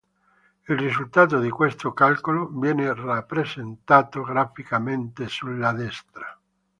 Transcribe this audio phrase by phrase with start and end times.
[0.67, 6.35] Il risultato di questo calcolo viene rappresentato graficamente sulla destra.